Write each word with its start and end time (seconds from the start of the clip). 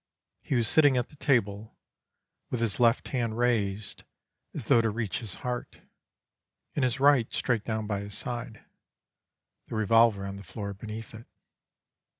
He 0.41 0.55
was 0.55 0.67
sitting 0.67 0.97
at 0.97 1.09
the 1.09 1.15
table, 1.15 1.77
with 2.49 2.59
his 2.59 2.79
left 2.79 3.09
hand 3.09 3.37
raised, 3.37 4.03
as 4.51 4.65
though 4.65 4.81
to 4.81 4.89
reach 4.89 5.19
his 5.19 5.35
heart, 5.45 5.81
and 6.73 6.83
his 6.83 6.99
right 6.99 7.31
straight 7.31 7.65
down 7.65 7.85
by 7.85 7.99
his 7.99 8.17
side, 8.17 8.65
the 9.67 9.75
revolver 9.75 10.25
on 10.25 10.37
the 10.37 10.43
floor 10.43 10.73
beneath 10.73 11.13
it. 11.13 11.27